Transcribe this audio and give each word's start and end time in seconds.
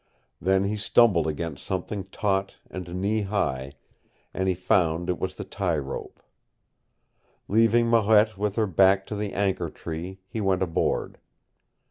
Then 0.41 0.63
he 0.63 0.77
stumbled 0.77 1.27
against 1.27 1.63
something 1.63 2.05
taut 2.05 2.57
and 2.71 2.95
knee 2.99 3.21
high, 3.21 3.73
and 4.33 4.47
he 4.47 4.55
found 4.55 5.11
it 5.11 5.19
was 5.19 5.35
the 5.35 5.43
tie 5.43 5.77
rope. 5.77 6.23
Leaving 7.47 7.85
Marette 7.87 8.35
with 8.35 8.55
her 8.55 8.65
back 8.65 9.05
to 9.05 9.15
the 9.15 9.31
anchor 9.31 9.69
tree, 9.69 10.17
he 10.27 10.41
went 10.41 10.63
aboard. 10.63 11.19